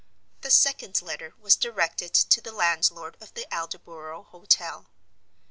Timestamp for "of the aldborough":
3.21-4.23